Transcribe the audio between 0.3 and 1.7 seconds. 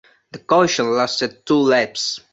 The caution lasted two